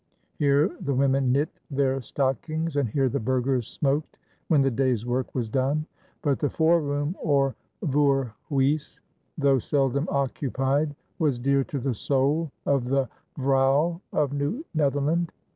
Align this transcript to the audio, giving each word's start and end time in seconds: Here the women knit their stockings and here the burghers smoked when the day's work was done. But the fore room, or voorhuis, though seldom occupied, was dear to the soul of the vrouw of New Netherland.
Here 0.39 0.75
the 0.81 0.95
women 0.95 1.31
knit 1.31 1.49
their 1.69 2.01
stockings 2.01 2.75
and 2.75 2.89
here 2.89 3.07
the 3.07 3.19
burghers 3.19 3.67
smoked 3.67 4.17
when 4.47 4.63
the 4.63 4.71
day's 4.71 5.05
work 5.05 5.35
was 5.35 5.47
done. 5.47 5.85
But 6.23 6.39
the 6.39 6.49
fore 6.49 6.81
room, 6.81 7.15
or 7.21 7.53
voorhuis, 7.83 8.99
though 9.37 9.59
seldom 9.59 10.07
occupied, 10.09 10.95
was 11.19 11.37
dear 11.37 11.63
to 11.65 11.77
the 11.77 11.93
soul 11.93 12.51
of 12.65 12.85
the 12.85 13.09
vrouw 13.37 13.99
of 14.11 14.33
New 14.33 14.65
Netherland. 14.73 15.31